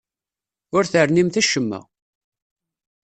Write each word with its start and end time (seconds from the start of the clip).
Ur 0.75 0.83
ternimt 0.91 1.35
acemma. 1.41 1.79